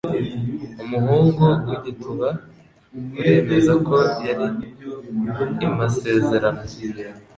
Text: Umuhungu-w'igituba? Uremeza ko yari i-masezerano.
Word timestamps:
Umuhungu-w'igituba? 0.83 2.27
Uremeza 3.19 3.73
ko 3.87 3.97
yari 4.27 4.47
i-masezerano. 5.65 6.63